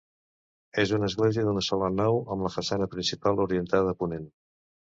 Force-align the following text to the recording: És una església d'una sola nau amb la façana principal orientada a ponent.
És 0.83 0.93
una 0.97 1.09
església 1.11 1.43
d'una 1.49 1.63
sola 1.67 1.89
nau 1.99 2.19
amb 2.37 2.47
la 2.47 2.53
façana 2.57 2.91
principal 2.97 3.47
orientada 3.47 3.93
a 3.97 4.01
ponent. 4.05 4.27